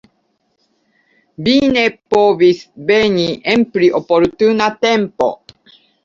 Vi 1.47 1.51
ne 1.75 1.83
povis 2.15 2.61
veni 2.91 3.25
en 3.53 3.65
pli 3.75 3.89
oportuna 3.99 4.71
tempo. 4.87 5.29